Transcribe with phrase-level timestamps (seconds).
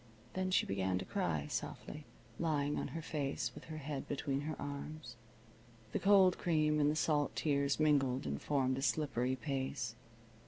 [0.33, 2.05] Then she began to cry softly,
[2.39, 5.15] lying on her face with her head between her arms.
[5.91, 9.95] The cold cream and the salt tears mingled and formed a slippery paste.